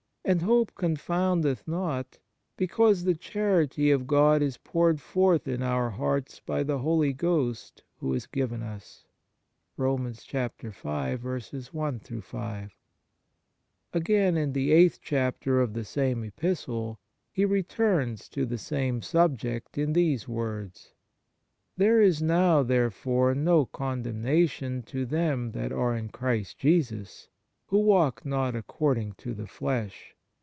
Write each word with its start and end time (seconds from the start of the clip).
And 0.23 0.43
hope 0.43 0.75
confoundeth 0.75 1.67
not, 1.67 2.19
because 2.55 3.03
the 3.05 3.15
charity 3.15 3.89
of 3.89 4.05
God 4.05 4.43
is 4.43 4.55
poured 4.57 5.01
forth 5.01 5.47
in 5.47 5.63
our 5.63 5.89
hearts 5.89 6.39
by 6.39 6.61
the 6.61 6.77
Holy 6.77 7.11
Ghost 7.11 7.81
who 7.97 8.13
is 8.13 8.27
given 8.27 8.61
us." 8.61 9.03
1 9.77 9.99
Again, 10.05 10.53
in 14.37 14.53
the 14.53 14.71
eighth 14.71 14.99
chapter 15.01 15.59
of 15.59 15.73
the 15.73 15.83
same 15.83 16.23
Epistle 16.23 16.99
he 17.31 17.43
returns 17.43 18.29
to 18.29 18.45
the 18.45 18.59
same 18.59 19.01
subject 19.01 19.75
in 19.77 19.93
these 19.93 20.27
words:" 20.27 20.93
There 21.77 21.99
is 21.99 22.21
now, 22.21 22.61
therefore, 22.61 23.33
no 23.33 23.65
condemnation 23.65 24.83
to 24.83 25.03
them 25.07 25.53
that 25.53 25.71
are 25.71 25.95
in 25.97 26.09
Christ 26.09 26.59
Jesus, 26.59 27.27
who 27.67 27.79
walk 27.79 28.23
not 28.25 28.53
according 28.53 29.13
to 29.13 29.33
the 29.33 29.47
flesh. 29.47 30.13